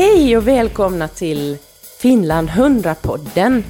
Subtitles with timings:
[0.00, 1.56] Hej och välkomna till
[1.98, 3.62] Finland 100-podden.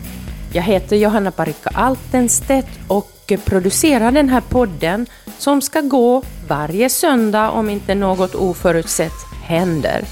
[0.52, 5.06] Jag heter Johanna Parikka Altenstedt och producerar den här podden
[5.38, 9.12] som ska gå varje söndag om inte något oförutsett
[9.42, 10.04] händer.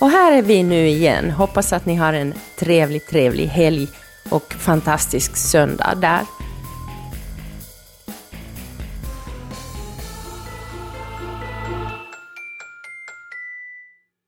[0.00, 1.30] Och här är vi nu igen.
[1.30, 3.88] Hoppas att ni har en trevlig, trevlig helg
[4.30, 6.20] och fantastisk söndag där.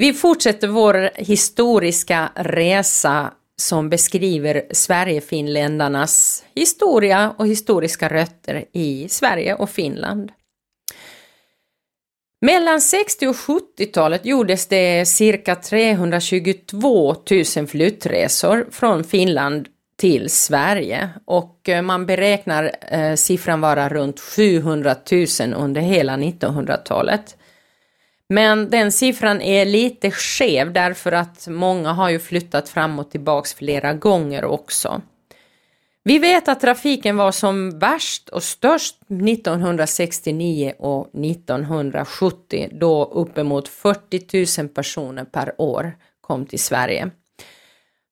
[0.00, 9.70] Vi fortsätter vår historiska resa som beskriver Sverigefinländarnas historia och historiska rötter i Sverige och
[9.70, 10.32] Finland.
[12.40, 17.14] Mellan 60 och 70-talet gjordes det cirka 322
[17.56, 24.96] 000 flyttresor från Finland till Sverige och eh, man beräknar eh, siffran vara runt 700
[25.40, 27.36] 000 under hela 1900-talet.
[28.28, 33.54] Men den siffran är lite skev därför att många har ju flyttat fram och tillbaks
[33.54, 35.02] flera gånger också.
[36.04, 44.62] Vi vet att trafiken var som värst och störst 1969 och 1970 då uppemot 40
[44.62, 47.10] 000 personer per år kom till Sverige.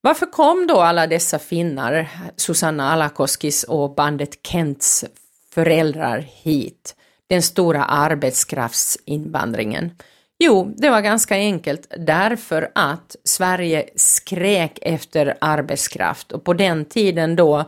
[0.00, 5.04] Varför kom då alla dessa finnar, Susanna Alakoskis och bandet Kents
[5.54, 6.96] föräldrar hit?
[7.28, 9.90] Den stora arbetskraftsinvandringen.
[10.38, 17.36] Jo, det var ganska enkelt därför att Sverige skrek efter arbetskraft och på den tiden
[17.36, 17.64] då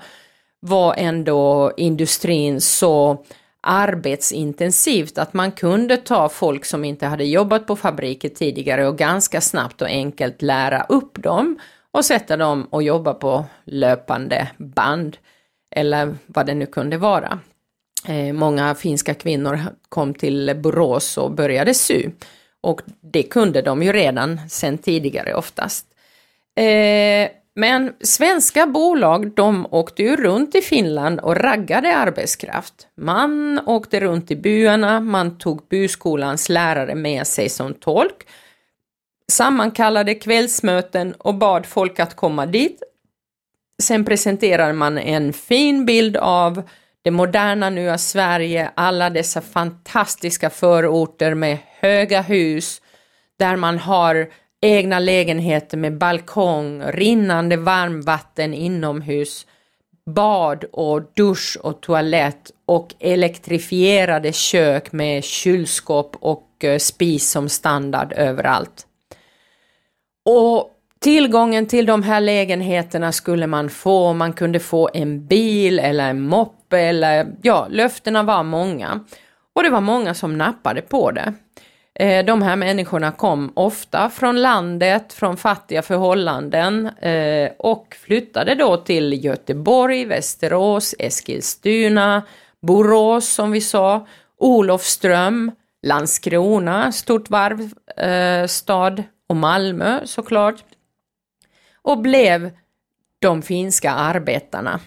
[0.60, 3.24] var ändå industrin så
[3.60, 9.40] arbetsintensivt att man kunde ta folk som inte hade jobbat på fabriker tidigare och ganska
[9.40, 11.58] snabbt och enkelt lära upp dem
[11.92, 15.16] och sätta dem och jobba på löpande band
[15.70, 17.38] eller vad det nu kunde vara.
[18.06, 22.10] Eh, många finska kvinnor kom till Borås och började sy
[22.60, 25.86] och det kunde de ju redan sedan tidigare oftast.
[26.56, 32.86] Eh, men svenska bolag de åkte ju runt i Finland och raggade arbetskraft.
[32.96, 38.26] Man åkte runt i byarna, man tog byskolans lärare med sig som tolk,
[39.32, 42.82] sammankallade kvällsmöten och bad folk att komma dit.
[43.82, 46.62] Sen presenterade man en fin bild av
[47.08, 52.82] det moderna nya Sverige, alla dessa fantastiska förorter med höga hus
[53.38, 54.28] där man har
[54.60, 59.46] egna lägenheter med balkong, rinnande varmvatten inomhus,
[60.06, 68.12] bad och dusch och toalett och elektrifierade kök med kylskåp och eh, spis som standard
[68.12, 68.86] överallt.
[70.24, 70.70] Och
[71.00, 76.22] tillgången till de här lägenheterna skulle man få, man kunde få en bil eller en
[76.68, 79.04] moppe eller ja, löftena var många.
[79.54, 81.34] Och det var många som nappade på det.
[81.94, 88.76] Eh, de här människorna kom ofta från landet, från fattiga förhållanden eh, och flyttade då
[88.76, 92.22] till Göteborg, Västerås, Eskilstuna,
[92.62, 94.06] Borås som vi sa,
[94.38, 95.52] Olofström,
[95.82, 100.64] Landskrona, stort varv, eh, stad och Malmö såklart.
[101.82, 102.50] Och blev
[103.20, 104.80] de finska arbetarna.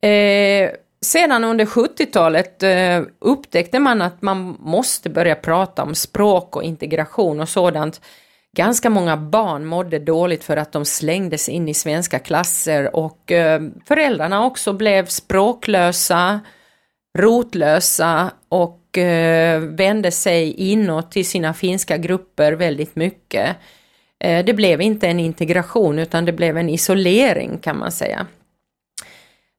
[0.00, 6.62] Eh, sedan under 70-talet eh, upptäckte man att man måste börja prata om språk och
[6.62, 8.00] integration och sådant.
[8.56, 13.60] Ganska många barn mådde dåligt för att de slängdes in i svenska klasser och eh,
[13.84, 16.40] föräldrarna också blev språklösa,
[17.18, 23.56] rotlösa och eh, vände sig inåt till sina finska grupper väldigt mycket.
[24.24, 28.26] Eh, det blev inte en integration utan det blev en isolering kan man säga.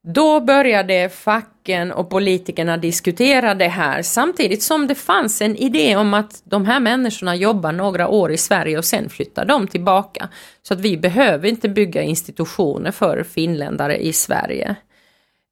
[0.03, 6.13] Då började facken och politikerna diskutera det här samtidigt som det fanns en idé om
[6.13, 10.29] att de här människorna jobbar några år i Sverige och sen flyttar de tillbaka.
[10.61, 14.75] Så att vi behöver inte bygga institutioner för finländare i Sverige.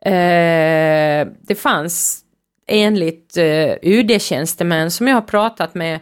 [0.05, 2.21] Eh, det fanns
[2.67, 5.99] enligt eh, UD-tjänstemän som jag har pratat med,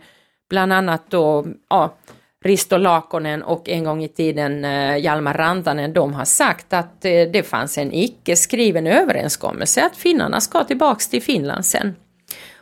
[0.50, 1.98] bland annat då, ja,
[2.46, 7.12] Risto Lakonen och en gång i tiden eh, Hjalmar Rantanen, de har sagt att eh,
[7.34, 11.96] det fanns en icke skriven överenskommelse att finnarna ska tillbaks till Finland sen.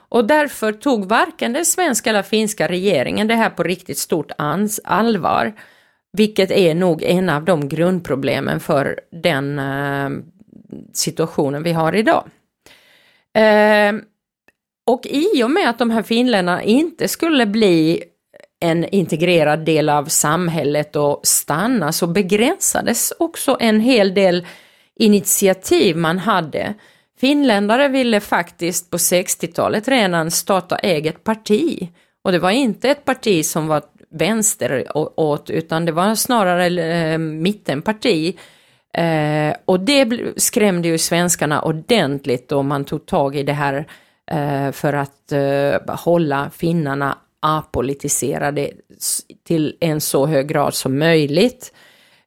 [0.10, 4.32] Och därför tog varken den svenska eller finska regeringen det här på riktigt stort
[4.84, 5.54] allvar,
[6.14, 10.10] vilket är nog en av de grundproblemen för den eh,
[10.94, 12.24] situationen vi har idag.
[13.34, 13.94] Eh,
[14.88, 18.04] och i och med att de här finländarna inte skulle bli
[18.60, 24.48] en integrerad del av samhället och stanna så begränsades också en hel del
[25.00, 26.74] initiativ man hade.
[27.20, 31.90] Finländare ville faktiskt på 60-talet redan starta eget parti
[32.24, 33.82] och det var inte ett parti som var
[34.12, 38.38] vänsteråt utan det var snarare eh, mittenparti.
[38.98, 43.88] Eh, och det skrämde ju svenskarna ordentligt då man tog tag i det här
[44.32, 48.72] eh, för att eh, hålla finnarna apolitiserade
[49.48, 51.74] till en så hög grad som möjligt.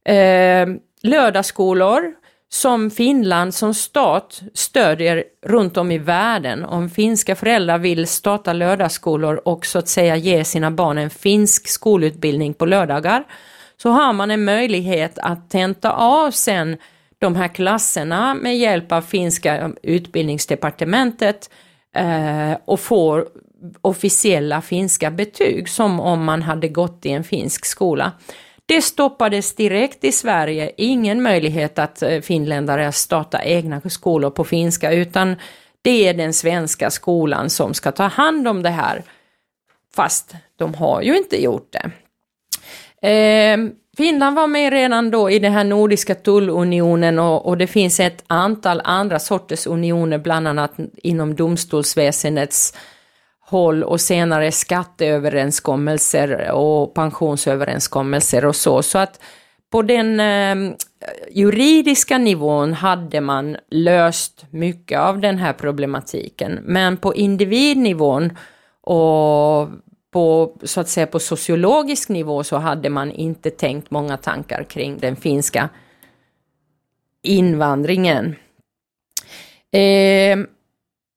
[0.04, 0.66] Eh,
[1.02, 2.14] lördagsskolor
[2.50, 6.64] som Finland som stat stödjer runt om i världen.
[6.64, 11.68] Om finska föräldrar vill starta lördagsskolor och så att säga ge sina barn en finsk
[11.68, 13.24] skolutbildning på lördagar
[13.76, 16.76] så har man en möjlighet att tenta av sen
[17.18, 21.50] de här klasserna med hjälp av finska utbildningsdepartementet
[21.96, 23.28] eh, och får
[23.80, 28.12] officiella finska betyg som om man hade gått i en finsk skola.
[28.66, 34.92] Det stoppades direkt i Sverige, ingen möjlighet att eh, finländare starta egna skolor på finska
[34.92, 35.36] utan
[35.82, 39.02] det är den svenska skolan som ska ta hand om det här.
[39.94, 41.90] Fast de har ju inte gjort det.
[43.08, 43.58] Eh,
[43.96, 48.24] Finland var med redan då i den här nordiska tullunionen och, och, det finns ett
[48.26, 52.74] antal andra sorters unioner, bland annat inom domstolsväsendets
[53.48, 58.82] håll och senare skatteöverenskommelser och pensionsöverenskommelser och så.
[58.82, 59.20] Så att
[59.70, 60.76] på den eh,
[61.30, 66.58] juridiska nivån hade man löst mycket av den här problematiken.
[66.62, 68.36] Men på individnivån
[68.80, 69.68] och
[70.10, 74.98] på, så att säga, på sociologisk nivå så hade man inte tänkt många tankar kring
[74.98, 75.68] den finska
[77.22, 78.36] invandringen.
[79.72, 80.38] Eh,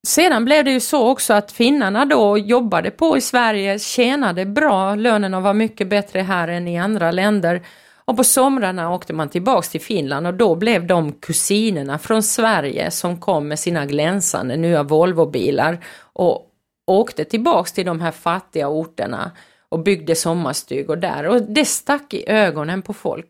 [0.08, 4.96] sedan blev det ju så också att finnarna då jobbade på i Sverige, tjänade bra,
[4.96, 7.62] lönerna var mycket bättre här än i andra länder.
[8.06, 12.92] Och på somrarna åkte man tillbaks till Finland och då blev de kusinerna från Sverige
[12.92, 16.48] som kom med sina glänsande nya Volvobilar och
[16.88, 19.32] åkte tillbaks till de här fattiga orterna
[19.70, 23.28] och byggde sommarstugor där och det stack i ögonen på folk.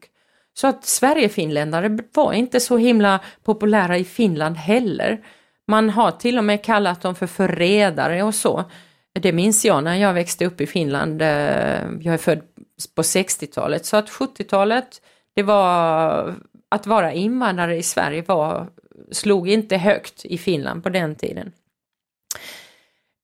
[0.53, 5.21] Så att Sverigefinländare var inte så himla populära i Finland heller.
[5.68, 8.63] Man har till och med kallat dem för förrädare och så.
[9.13, 11.22] Det minns jag när jag växte upp i Finland.
[11.22, 11.28] Eh,
[12.02, 12.42] jag är född
[12.96, 15.02] på 60-talet så att 70-talet
[15.36, 16.36] det var
[16.69, 18.68] att vara invandrare i Sverige var,
[19.12, 21.52] slog inte högt i Finland på den tiden.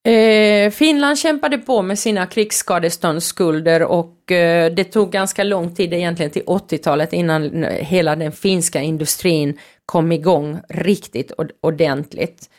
[0.07, 6.31] Eh, Finland kämpade på med sina krigsskadeståndsskulder och eh, det tog ganska lång tid egentligen
[6.31, 11.31] till 80-talet innan eh, hela den finska industrin kom igång riktigt
[11.61, 12.49] ordentligt.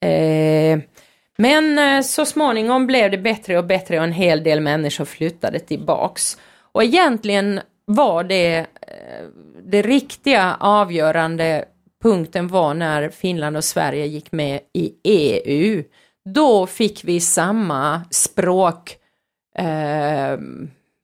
[0.00, 0.78] Eh,
[1.38, 5.58] men eh, så småningom blev det bättre och bättre och en hel del människor flyttade
[5.58, 6.38] tillbaks.
[6.72, 9.26] Och egentligen var det eh,
[9.62, 11.64] det riktiga avgörande
[12.02, 15.84] punkten var när Finland och Sverige gick med i EU.
[16.34, 18.96] Då fick vi samma språk
[19.58, 20.38] eh,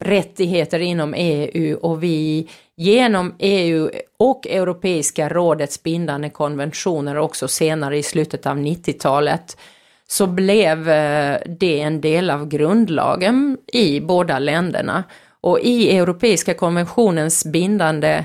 [0.04, 3.90] rättigheter inom EU och vi genom EU
[4.24, 9.56] och Europeiska rådets bindande konventioner också senare i slutet av 90-talet
[10.08, 15.04] så blev eh, det en del av grundlagen i båda länderna.
[15.40, 18.24] Och i Europeiska konventionens bindande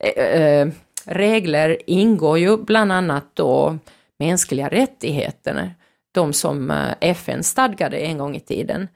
[0.00, 0.68] eh, eh,
[1.04, 3.78] regler ingår ju bland annat då
[4.18, 5.74] mänskliga rättigheter
[6.12, 8.88] de som FN stadgade en gång i tiden.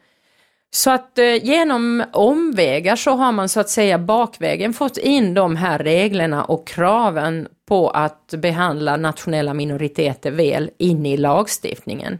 [0.72, 5.56] Så att eh, genom omvägar så har man så att säga bakvägen fått in de
[5.56, 12.18] här reglerna och kraven på att behandla nationella minoriteter väl in i lagstiftningen.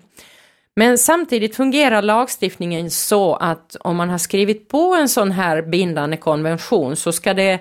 [0.76, 6.16] Men samtidigt fungerar lagstiftningen så att om man har skrivit på en sån här bindande
[6.16, 7.58] konvention så ska det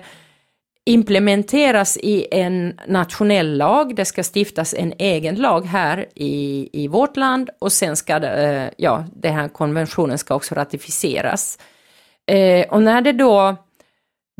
[0.86, 7.16] implementeras i en nationell lag, det ska stiftas en egen lag här i, i vårt
[7.16, 11.58] land och sen ska det, eh, ja, den här konventionen ska också ratificeras.
[12.30, 13.56] Eh, och när det då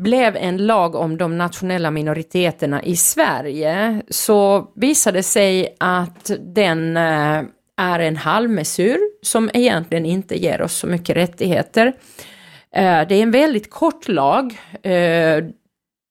[0.03, 6.97] blev en lag om de nationella minoriteterna i Sverige så visade det sig att den
[6.97, 7.43] eh,
[7.77, 11.93] är en halvmesyr som egentligen inte ger oss så mycket rättigheter.
[12.73, 14.59] Det är en väldigt kort lag.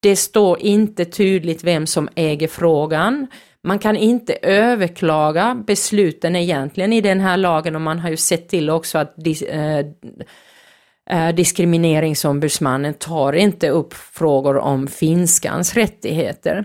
[0.03, 3.27] Det står inte tydligt vem som äger frågan.
[3.63, 8.49] Man kan inte överklaga besluten egentligen i den här lagen och man har ju sett
[8.49, 9.85] till också att dis eh,
[11.11, 16.65] eh, diskrimineringsombudsmannen tar inte upp frågor om finskans rättigheter.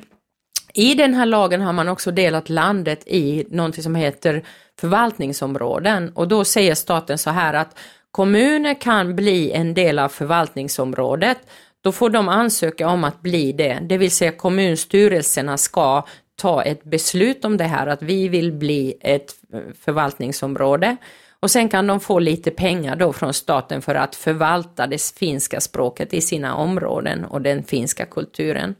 [0.74, 4.44] I den här lagen har man också delat landet i någonting som heter
[4.80, 7.80] förvaltningsområden och då säger staten så här att
[8.12, 11.38] kommuner kan bli en del av förvaltningsområdet
[11.86, 16.84] då får de ansöka om att bli det, det vill säga kommunstyrelserna ska ta ett
[16.84, 19.36] beslut om det här, att vi vill bli ett
[19.80, 20.98] förvaltningsområde.
[21.40, 25.62] Och sen kan de få lite pengar då från staten för att förvalta det finska
[25.62, 28.76] språket i sina områden och den finska kulturen.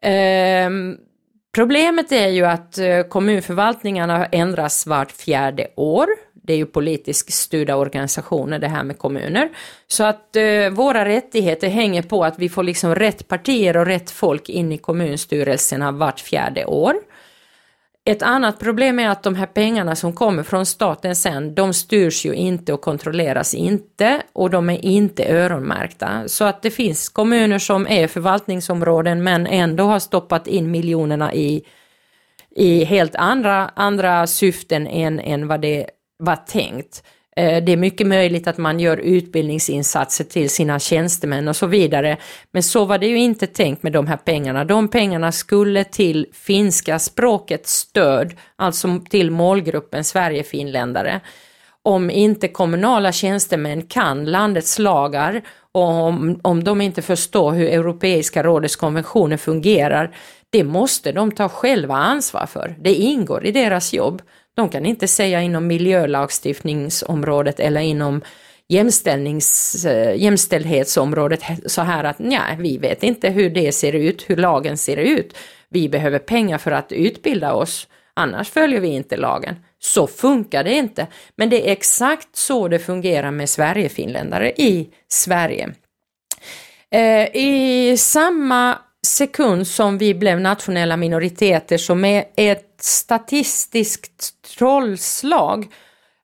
[0.00, 0.96] Ehm,
[1.54, 6.06] Problemet är ju att eh, kommunförvaltningarna ändras vart fjärde år.
[6.42, 9.48] Det är ju politiskt styrda organisationer det här med kommuner.
[9.86, 14.10] Så att eh, våra rättigheter hänger på att vi får liksom rätt partier och rätt
[14.10, 16.94] folk in i kommunstyrelserna vart fjärde år.
[18.04, 22.26] Ett annat problem är att de här pengarna som kommer från staten sen, de styrs
[22.26, 26.28] ju inte och kontrolleras inte och de är inte öronmärkta.
[26.28, 31.64] Så att det finns kommuner som är förvaltningsområden men ändå har stoppat in miljonerna i,
[32.50, 35.86] i helt andra, andra syften än, än vad det
[36.22, 37.02] var tänkt.
[37.36, 42.16] Eh, det är mycket möjligt att man gör utbildningsinsatser till sina tjänstemän och så vidare.
[42.50, 44.64] Men så var det ju inte tänkt med de här pengarna.
[44.64, 51.20] De pengarna skulle till finska språkets stöd, alltså till målgruppen Sverigefinländare.
[51.82, 58.42] Om inte kommunala tjänstemän kan landets lagar och om, om de inte förstår hur Europeiska
[58.42, 60.16] rådets konventioner fungerar,
[60.50, 62.74] det måste de ta själva ansvar för.
[62.80, 64.22] Det ingår i deras jobb.
[64.54, 68.22] De kan inte säga inom miljölagstiftningsområdet eller inom
[68.68, 68.86] eh,
[70.16, 74.96] jämställdhetsområdet så här att nej, vi vet inte hur det ser ut, hur lagen ser
[74.96, 75.36] ut.
[75.68, 79.56] Vi behöver pengar för att utbilda oss, annars följer vi inte lagen.
[79.78, 81.06] Så funkar det inte.
[81.36, 85.74] Men det är exakt så det fungerar med Sverigefinländare i Sverige.
[86.90, 95.66] Eh, I samma sekund som vi blev nationella minoriteter som med ett statistiskt trollslag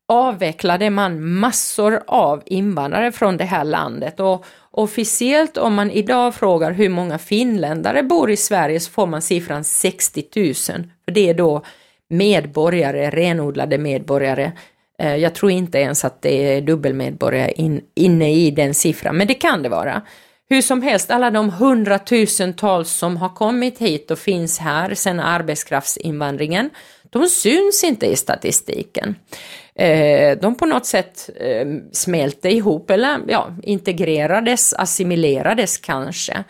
[0.08, 6.73] avvecklade man massor av invandrare från det här landet och officiellt om man idag frågar
[6.73, 10.54] hur många finländare bor i Sverige så får man siffran 60 000.
[11.04, 11.64] För det är då
[12.08, 14.52] medborgare, renodlade medborgare.
[14.99, 19.26] Eh, jag tror inte ens att det är dubbelmedborgare in, inne i den siffran, men
[19.26, 20.02] det kan det vara.
[20.50, 26.71] Hur som helst, alla de hundratusentals som har kommit hit och finns här sedan arbetskraftsinvandringen,
[27.11, 29.14] de syns inte i statistiken.
[29.75, 36.45] Eh, de på något sätt eh, smälte ihop eller ja, integrerades, assimilerades kanske.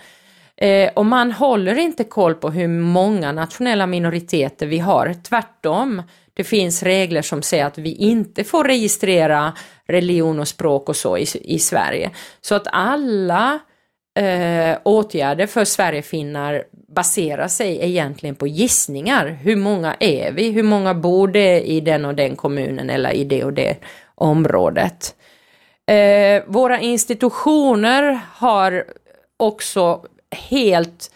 [0.56, 5.14] Eh, och man håller inte koll på hur många nationella minoriteter vi har.
[5.28, 6.02] Tvärtom,
[6.34, 9.52] det finns regler som säger att vi inte får registrera
[9.86, 12.10] religion och språk och så i, i Sverige.
[12.40, 13.58] Så att alla
[14.18, 19.26] eh, åtgärder för Sverigefinnar baserar sig egentligen på gissningar.
[19.26, 20.50] Hur många är vi?
[20.50, 23.76] Hur många bor det i den och den kommunen eller i det och det
[24.14, 25.14] området?
[25.86, 28.84] Eh, våra institutioner har
[29.36, 30.04] också
[30.48, 31.10] helt,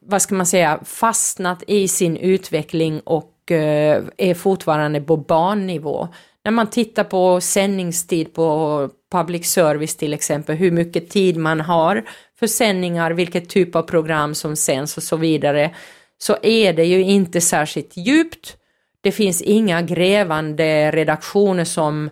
[0.00, 6.08] vad ska man säga, fastnat i sin utveckling och eh, är fortfarande på barnnivå
[6.44, 12.04] när man tittar på sändningstid på public service till exempel, hur mycket tid man har
[12.38, 15.74] för sändningar, vilket typ av program som sänds och så vidare,
[16.18, 18.56] så är det ju inte särskilt djupt.
[19.00, 22.10] Det finns inga grävande redaktioner som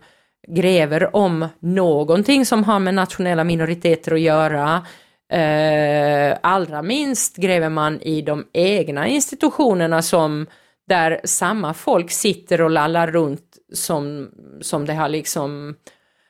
[0.49, 4.87] gräver om någonting som har med nationella minoriteter att göra.
[5.33, 10.47] Eh, allra minst gräver man i de egna institutionerna som
[10.93, 14.31] där samma folk sitter och lallar runt som,
[14.61, 15.75] som det har liksom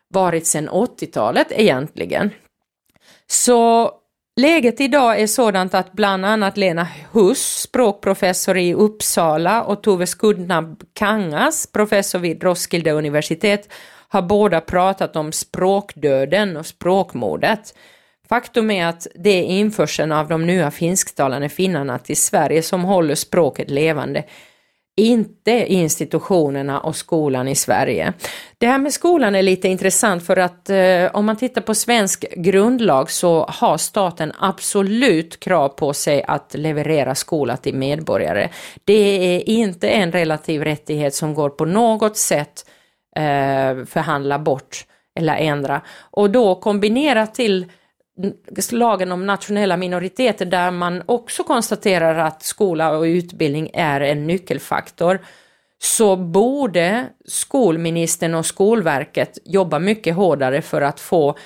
[0.08, 2.30] varit sedan 80-talet egentligen.
[3.26, 3.90] Så
[4.40, 10.82] läget idag är sådant att bland annat Lena Huss, språkprofessor i Uppsala och Tove Skudnab
[10.92, 13.72] Kangas, professor vid Roskilde universitet,
[14.08, 17.74] har båda pratat om språkdöden och språkmordet.
[18.28, 23.14] Faktum är att det är införseln av de nya finsktalande finnarna till Sverige som håller
[23.14, 24.24] språket levande
[24.96, 28.12] inte institutionerna och skolan i Sverige.
[28.58, 32.24] Det här med skolan är lite intressant för att eh, om man tittar på svensk
[32.36, 38.48] grundlag så har staten absolut krav på sig att leverera skola till medborgare.
[38.84, 42.66] Det är inte en relativ rättighet som går på något sätt
[43.16, 44.86] eh, förhandla bort
[45.18, 45.80] eller ändra.
[46.10, 47.66] Och då kombinerat till
[48.70, 55.20] lagen om nationella minoriteter där man också konstaterar att skola och utbildning är en nyckelfaktor
[55.82, 61.36] så borde skolministern och Skolverket jobba mycket hårdare för att få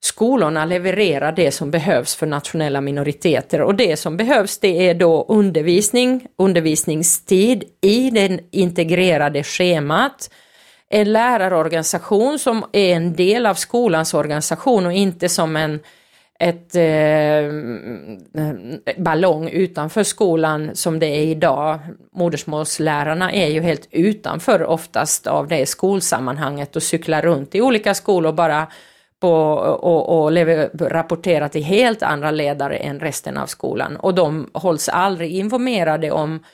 [0.00, 3.60] skolorna leverera det som behövs för nationella minoriteter.
[3.60, 10.30] Och det som behövs det är då undervisning, undervisningstid i det integrerade schemat,
[10.88, 15.80] en lärarorganisation som är en del av skolans organisation och inte som en
[16.38, 16.82] ett eh,
[18.42, 21.78] mm, ballong utanför skolan som det är idag.
[22.12, 28.32] Modersmålslärarna är ju helt utanför oftast av det skolsammanhanget och cyklar runt i olika skolor
[28.32, 28.66] bara
[29.20, 30.32] på, och, och
[30.90, 36.44] rapporterar till helt andra ledare än resten av skolan och de hålls aldrig informerade om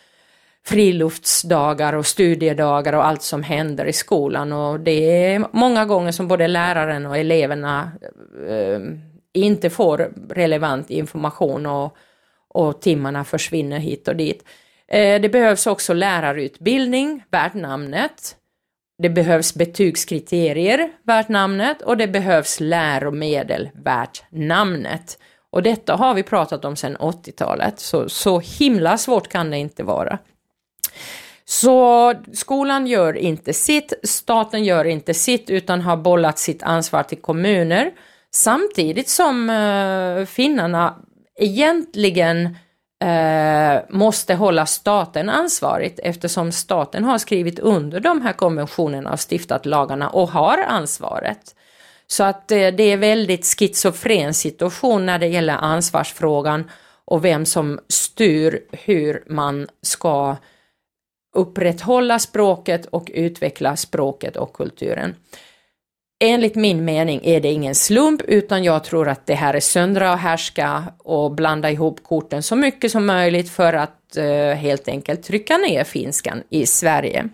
[0.64, 6.28] friluftsdagar och studiedagar och allt som händer i skolan och det är många gånger som
[6.28, 7.90] både läraren och eleverna
[8.48, 8.80] eh,
[9.32, 11.96] inte får relevant information och,
[12.48, 14.44] och timmarna försvinner hit och dit.
[14.88, 18.36] Eh, det behövs också lärarutbildning värt namnet.
[18.98, 25.18] Det behövs betygskriterier värt namnet och det behövs läromedel värt namnet.
[25.50, 29.82] Och detta har vi pratat om sedan 80-talet, så, så himla svårt kan det inte
[29.82, 30.18] vara.
[31.44, 37.20] Så skolan gör inte sitt, staten gör inte sitt utan har bollat sitt ansvar till
[37.20, 37.92] kommuner
[38.34, 40.96] samtidigt som eh, finnarna
[41.38, 42.56] egentligen
[43.04, 49.66] eh, måste hålla staten ansvarigt eftersom staten har skrivit under de här konventionerna och stiftat
[49.66, 51.54] lagarna och har ansvaret.
[52.06, 56.70] Så att eh, det är väldigt schizofren situation när det gäller ansvarsfrågan
[57.04, 60.36] och vem som styr hur man ska
[61.34, 65.14] upprätthålla språket och utveckla språket och kulturen.
[66.24, 70.12] Enligt min mening är det ingen slump utan jag tror att det här är söndra
[70.12, 75.22] och härska och blanda ihop korten så mycket som möjligt för att eh, helt enkelt
[75.22, 77.28] trycka ner finskan i Sverige.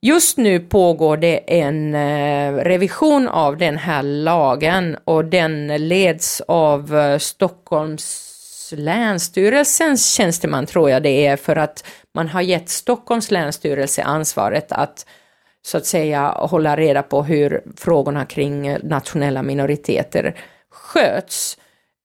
[0.00, 6.96] Just nu pågår det en eh, revision av den här lagen och den leds av
[6.96, 8.30] eh, Stockholms
[8.76, 11.84] länsstyrelsens tjänsteman tror jag det är för att
[12.14, 15.06] man har gett Stockholms länsstyrelse ansvaret att
[15.66, 20.34] så att säga hålla reda på hur frågorna kring nationella minoriteter
[20.70, 21.58] sköts.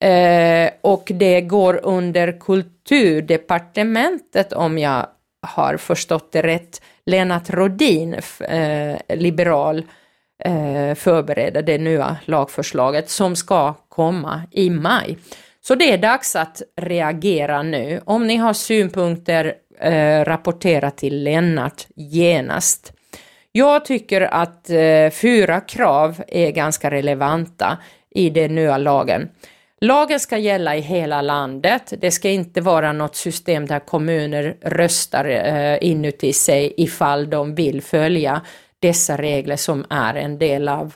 [0.03, 5.07] Eh, och det går under kulturdepartementet om jag
[5.47, 6.81] har förstått det rätt.
[7.05, 9.85] Lennart Rodin, eh, liberal,
[10.43, 15.17] eh, förbereder det nya lagförslaget som ska komma i maj.
[15.61, 18.01] Så det är dags att reagera nu.
[18.05, 22.93] Om ni har synpunkter, eh, rapportera till Lennart genast.
[23.51, 27.77] Jag tycker att eh, fyra krav är ganska relevanta
[28.09, 29.29] i den nya lagen.
[29.81, 31.94] Lagen ska gälla i hela landet.
[32.01, 37.81] Det ska inte vara något system där kommuner röstar eh, inuti sig ifall de vill
[37.81, 38.42] följa
[38.79, 40.94] dessa regler som är en del av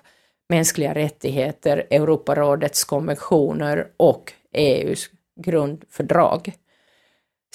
[0.50, 6.52] mänskliga rättigheter, Europarådets konventioner och EUs grundfördrag.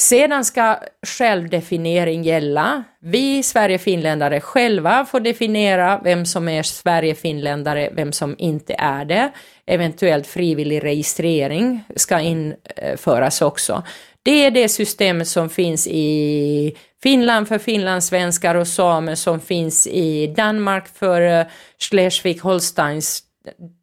[0.01, 2.85] Sedan ska självdefiniering gälla.
[3.01, 9.33] Vi Sverigefinländare själva får definiera vem som är Sverigefinländare, vem som inte är det.
[9.67, 13.83] Eventuellt frivillig registrering ska införas också.
[14.23, 20.27] Det är det systemet som finns i Finland för finlandssvenskar och samer som finns i
[20.27, 21.47] Danmark för eh,
[21.79, 23.23] Schleswig-Holsteins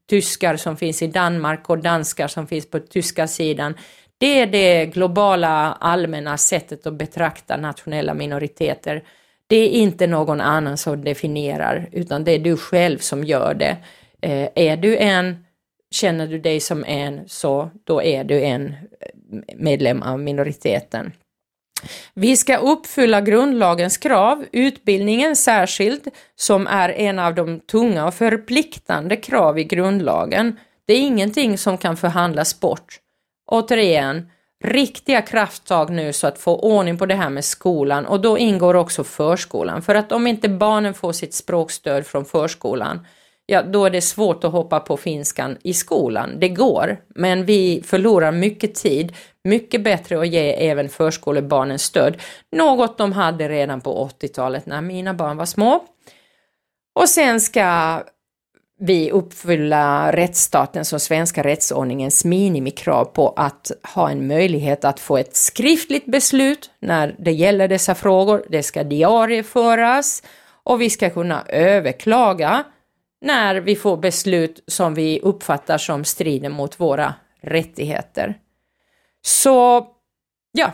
[0.09, 3.73] tyskar som finns i Danmark och danskar som finns på tyska sidan.
[4.17, 9.03] Det är det globala allmänna sättet att betrakta nationella minoriteter.
[9.47, 13.77] Det är inte någon annan som definierar, utan det är du själv som gör det.
[14.21, 15.45] Eh, är du en,
[15.91, 18.75] känner du dig som en, så då är du en eh,
[19.55, 21.11] medlem av minoriteten.
[22.13, 29.15] Vi ska uppfylla grundlagens krav, utbildningen särskilt, som är en av de tunga och förpliktande
[29.15, 30.59] krav i grundlagen.
[30.85, 32.99] Det är ingenting som kan förhandlas bort.
[33.47, 34.29] Återigen,
[34.63, 38.73] riktiga krafttag nu så att få ordning på det här med skolan och då ingår
[38.73, 39.81] också förskolan.
[39.81, 43.07] För att om inte barnen får sitt språkstöd från förskolan,
[43.45, 46.39] ja då är det svårt att hoppa på finskan i skolan.
[46.39, 49.13] Det går, men vi förlorar mycket tid.
[49.43, 52.21] Mycket bättre att ge även förskolebarnen stöd.
[52.51, 55.83] Något de hade redan på 80-talet när mina barn var små.
[56.99, 58.01] Och sen ska
[58.79, 65.35] vi uppfylla rättsstatens och svenska rättsordningens minimikrav på att ha en möjlighet att få ett
[65.35, 68.45] skriftligt beslut när det gäller dessa frågor.
[68.49, 70.23] Det ska diarieföras
[70.63, 72.63] och vi ska kunna överklaga
[73.21, 78.37] när vi får beslut som vi uppfattar som strider mot våra rättigheter.
[79.21, 79.87] Så
[80.51, 80.71] ja,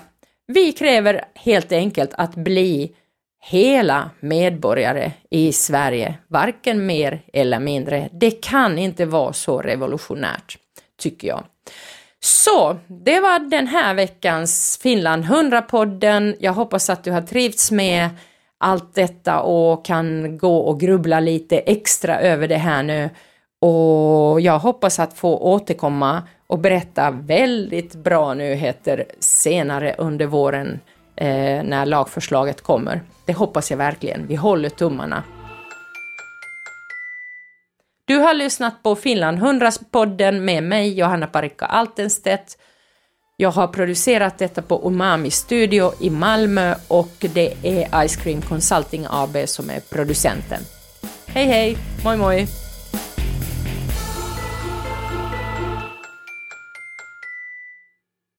[0.48, 2.96] vi kräver helt enkelt att bli
[3.42, 8.10] hela medborgare i Sverige, varken mer eller mindre.
[8.12, 10.58] Det kan inte vara så revolutionärt,
[11.02, 11.44] tycker jag.
[12.24, 16.36] Så, det var den här veckans Finland 100-podden.
[16.40, 18.10] Jag hoppas att du har trivts med
[18.58, 23.10] allt detta och kan gå och grubbla lite extra över det här nu
[23.62, 30.80] Och jag hoppas att få återkomma och berätta väldigt bra nyheter senare under våren
[31.16, 33.02] eh, när lagförslaget kommer.
[33.26, 34.28] Det hoppas jag verkligen.
[34.28, 35.24] Vi håller tummarna.
[38.06, 42.58] Du har lyssnat på Finland 100-podden med mig, Johanna Parikka Altenstedt.
[43.38, 49.06] Jag har producerat detta på Umami Studio i Malmö och det är Ice Cream Consulting
[49.10, 50.62] AB som är producenten.
[51.26, 52.71] Hej hej, moi moi!